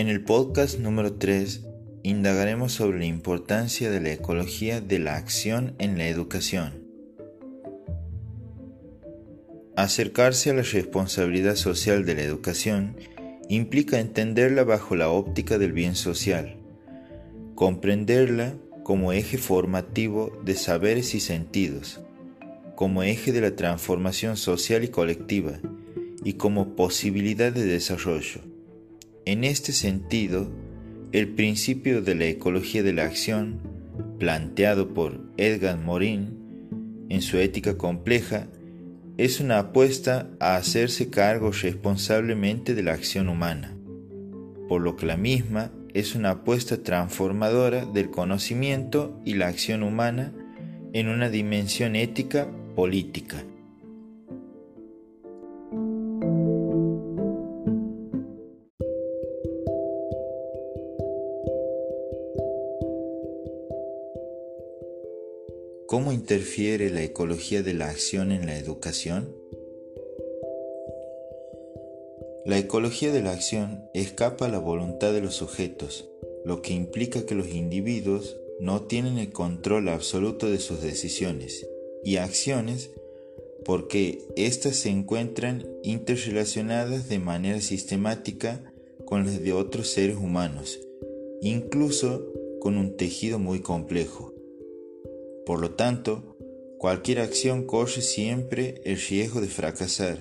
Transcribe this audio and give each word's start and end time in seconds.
En 0.00 0.08
el 0.08 0.22
podcast 0.22 0.78
número 0.78 1.12
3 1.12 1.60
indagaremos 2.04 2.72
sobre 2.72 3.00
la 3.00 3.04
importancia 3.04 3.90
de 3.90 4.00
la 4.00 4.10
ecología 4.12 4.80
de 4.80 4.98
la 4.98 5.16
acción 5.16 5.74
en 5.78 5.98
la 5.98 6.08
educación. 6.08 6.86
Acercarse 9.76 10.48
a 10.48 10.54
la 10.54 10.62
responsabilidad 10.62 11.54
social 11.54 12.06
de 12.06 12.14
la 12.14 12.22
educación 12.22 12.96
implica 13.50 14.00
entenderla 14.00 14.64
bajo 14.64 14.96
la 14.96 15.10
óptica 15.10 15.58
del 15.58 15.74
bien 15.74 15.94
social, 15.94 16.56
comprenderla 17.54 18.54
como 18.82 19.12
eje 19.12 19.36
formativo 19.36 20.32
de 20.42 20.54
saberes 20.54 21.14
y 21.14 21.20
sentidos, 21.20 22.00
como 22.74 23.02
eje 23.02 23.32
de 23.32 23.42
la 23.42 23.54
transformación 23.54 24.38
social 24.38 24.82
y 24.82 24.88
colectiva, 24.88 25.60
y 26.24 26.32
como 26.38 26.74
posibilidad 26.74 27.52
de 27.52 27.66
desarrollo. 27.66 28.49
En 29.26 29.44
este 29.44 29.72
sentido, 29.72 30.50
el 31.12 31.28
principio 31.28 32.00
de 32.00 32.14
la 32.14 32.24
ecología 32.24 32.82
de 32.82 32.94
la 32.94 33.04
acción, 33.04 33.60
planteado 34.18 34.94
por 34.94 35.20
Edgar 35.36 35.78
Morin 35.78 37.06
en 37.10 37.20
su 37.20 37.38
Ética 37.38 37.76
Compleja, 37.76 38.46
es 39.18 39.38
una 39.40 39.58
apuesta 39.58 40.30
a 40.40 40.56
hacerse 40.56 41.10
cargo 41.10 41.52
responsablemente 41.52 42.74
de 42.74 42.82
la 42.82 42.92
acción 42.92 43.28
humana, 43.28 43.76
por 44.68 44.80
lo 44.80 44.96
que 44.96 45.04
la 45.04 45.18
misma 45.18 45.70
es 45.92 46.14
una 46.14 46.30
apuesta 46.30 46.82
transformadora 46.82 47.84
del 47.84 48.10
conocimiento 48.10 49.20
y 49.26 49.34
la 49.34 49.48
acción 49.48 49.82
humana 49.82 50.32
en 50.94 51.08
una 51.08 51.28
dimensión 51.28 51.94
ética 51.94 52.48
política. 52.74 53.44
¿Cómo 65.90 66.12
interfiere 66.12 66.88
la 66.88 67.02
ecología 67.02 67.64
de 67.64 67.74
la 67.74 67.88
acción 67.88 68.30
en 68.30 68.46
la 68.46 68.56
educación? 68.56 69.34
La 72.46 72.58
ecología 72.58 73.10
de 73.10 73.20
la 73.24 73.32
acción 73.32 73.82
escapa 73.92 74.46
a 74.46 74.48
la 74.48 74.60
voluntad 74.60 75.12
de 75.12 75.20
los 75.20 75.34
sujetos, 75.34 76.08
lo 76.44 76.62
que 76.62 76.74
implica 76.74 77.26
que 77.26 77.34
los 77.34 77.48
individuos 77.48 78.36
no 78.60 78.82
tienen 78.82 79.18
el 79.18 79.32
control 79.32 79.88
absoluto 79.88 80.48
de 80.48 80.60
sus 80.60 80.80
decisiones 80.80 81.66
y 82.04 82.18
acciones 82.18 82.90
porque 83.64 84.28
éstas 84.36 84.76
se 84.76 84.90
encuentran 84.90 85.66
interrelacionadas 85.82 87.08
de 87.08 87.18
manera 87.18 87.60
sistemática 87.60 88.72
con 89.06 89.26
las 89.26 89.42
de 89.42 89.52
otros 89.52 89.88
seres 89.88 90.18
humanos, 90.18 90.78
incluso 91.42 92.32
con 92.60 92.76
un 92.76 92.96
tejido 92.96 93.40
muy 93.40 93.58
complejo. 93.58 94.29
Por 95.46 95.60
lo 95.60 95.74
tanto, 95.74 96.36
cualquier 96.78 97.20
acción 97.20 97.66
corre 97.66 98.02
siempre 98.02 98.80
el 98.84 98.98
riesgo 98.98 99.40
de 99.40 99.48
fracasar, 99.48 100.18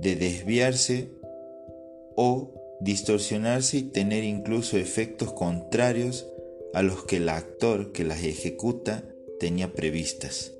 de 0.00 0.16
desviarse 0.16 1.10
o 2.16 2.54
distorsionarse 2.80 3.78
y 3.78 3.82
tener 3.82 4.24
incluso 4.24 4.76
efectos 4.76 5.32
contrarios 5.32 6.26
a 6.74 6.82
los 6.82 7.04
que 7.04 7.16
el 7.16 7.28
actor 7.28 7.92
que 7.92 8.04
las 8.04 8.22
ejecuta 8.22 9.04
tenía 9.40 9.72
previstas. 9.72 10.52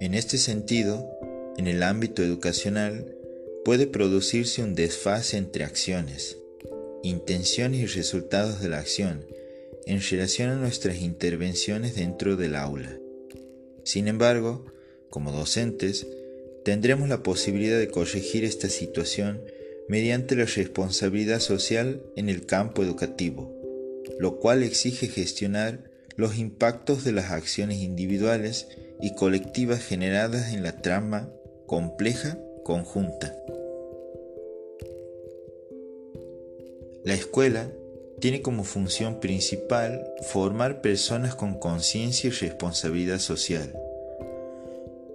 En 0.00 0.14
este 0.14 0.38
sentido, 0.38 1.10
en 1.56 1.66
el 1.66 1.82
ámbito 1.82 2.22
educacional 2.22 3.16
puede 3.64 3.86
producirse 3.86 4.62
un 4.62 4.74
desfase 4.74 5.38
entre 5.38 5.64
acciones, 5.64 6.38
intenciones 7.08 7.80
y 7.80 7.86
resultados 7.86 8.60
de 8.60 8.68
la 8.68 8.78
acción 8.78 9.24
en 9.86 10.00
relación 10.00 10.50
a 10.50 10.56
nuestras 10.56 11.00
intervenciones 11.00 11.94
dentro 11.94 12.36
del 12.36 12.56
aula. 12.56 12.98
Sin 13.84 14.08
embargo, 14.08 14.66
como 15.10 15.30
docentes, 15.30 16.06
tendremos 16.64 17.08
la 17.08 17.22
posibilidad 17.22 17.78
de 17.78 17.88
corregir 17.88 18.44
esta 18.44 18.68
situación 18.68 19.40
mediante 19.88 20.34
la 20.34 20.44
responsabilidad 20.44 21.40
social 21.40 22.02
en 22.16 22.28
el 22.28 22.44
campo 22.44 22.82
educativo, 22.82 23.54
lo 24.18 24.40
cual 24.40 24.64
exige 24.64 25.06
gestionar 25.06 25.84
los 26.16 26.38
impactos 26.38 27.04
de 27.04 27.12
las 27.12 27.30
acciones 27.30 27.78
individuales 27.78 28.68
y 29.00 29.14
colectivas 29.14 29.84
generadas 29.84 30.52
en 30.52 30.62
la 30.62 30.80
trama 30.82 31.30
compleja 31.66 32.38
conjunta. 32.64 33.36
La 37.06 37.14
escuela 37.14 37.70
tiene 38.18 38.42
como 38.42 38.64
función 38.64 39.20
principal 39.20 40.12
formar 40.22 40.80
personas 40.80 41.36
con 41.36 41.56
conciencia 41.56 42.26
y 42.26 42.32
responsabilidad 42.32 43.20
social, 43.20 43.72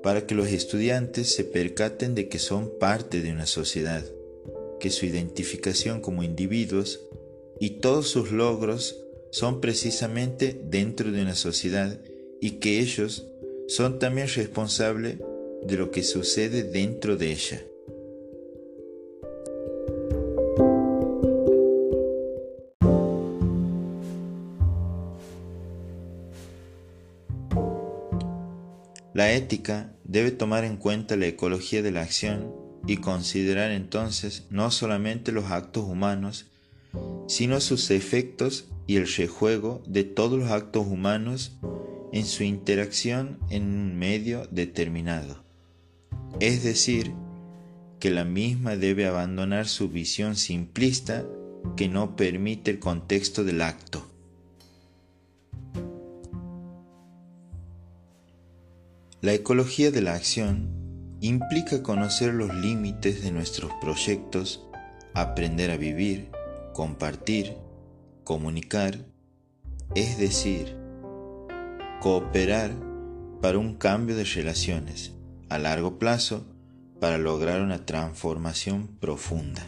para 0.02 0.26
que 0.26 0.34
los 0.34 0.48
estudiantes 0.48 1.36
se 1.36 1.44
percaten 1.44 2.16
de 2.16 2.30
que 2.30 2.40
son 2.40 2.72
parte 2.80 3.20
de 3.20 3.34
una 3.34 3.46
sociedad, 3.46 4.06
que 4.80 4.90
su 4.90 5.06
identificación 5.06 6.00
como 6.00 6.24
individuos 6.24 7.02
y 7.60 7.82
todos 7.82 8.08
sus 8.08 8.32
logros 8.32 8.96
son 9.32 9.60
precisamente 9.60 10.58
dentro 10.64 11.12
de 11.12 11.22
una 11.22 11.36
sociedad 11.36 12.00
y 12.40 12.52
que 12.52 12.80
ellos 12.80 13.28
son 13.68 14.00
también 14.00 14.30
responsables 14.34 15.18
de 15.62 15.76
lo 15.76 15.92
que 15.92 16.04
sucede 16.04 16.64
dentro 16.64 17.18
de 17.18 17.34
ella. 17.34 17.66
La 29.14 29.34
ética 29.34 29.94
debe 30.04 30.32
tomar 30.32 30.64
en 30.64 30.78
cuenta 30.78 31.18
la 31.18 31.28
ecología 31.28 31.82
de 31.82 31.92
la 31.92 32.02
acción 32.02 32.54
y 32.88 32.98
considerar 32.98 33.72
entonces 33.72 34.48
no 34.50 34.72
solamente 34.72 35.32
los 35.32 35.52
actos 35.52 35.86
humanos, 35.86 36.48
sino 37.28 37.60
sus 37.60 37.92
efectos 37.92 38.70
y 38.88 38.96
el 38.96 39.08
rejuego 39.08 39.84
de 39.86 40.04
todos 40.04 40.40
los 40.40 40.52
actos 40.52 40.88
humanos 40.88 41.58
en 42.12 42.26
su 42.26 42.44
interacción 42.44 43.40
en 43.50 43.64
un 43.64 43.98
medio 43.98 44.48
determinado. 44.52 45.44
Es 46.40 46.64
decir, 46.64 47.14
que 48.00 48.10
la 48.10 48.26
misma 48.26 48.76
debe 48.76 49.06
abandonar 49.06 49.68
su 49.68 49.90
visión 49.90 50.36
simplista 50.36 51.26
que 51.78 51.88
no 51.88 52.16
permite 52.16 52.72
el 52.72 52.80
contexto 52.80 53.44
del 53.44 53.62
acto. 53.62 54.11
La 59.22 59.34
ecología 59.34 59.92
de 59.92 60.02
la 60.02 60.16
acción 60.16 61.18
implica 61.20 61.84
conocer 61.84 62.34
los 62.34 62.56
límites 62.56 63.22
de 63.22 63.32
nuestros 63.32 63.72
proyectos, 63.80 64.68
aprender 65.14 65.70
a 65.70 65.78
vivir, 65.78 66.32
compartir, 66.74 67.56
comunicar, 68.24 68.98
es 69.94 70.18
decir, 70.18 70.76
cooperar 72.00 72.72
para 73.44 73.60
un 73.60 73.76
cambio 73.76 74.16
de 74.16 74.24
relaciones 74.24 75.14
a 75.50 75.60
largo 75.60 76.00
plazo 76.00 76.48
para 77.00 77.20
lograr 77.20 77.62
una 77.62 77.86
transformación 77.86 78.88
profunda. 79.00 79.64